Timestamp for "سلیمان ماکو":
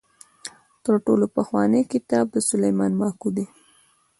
2.49-3.29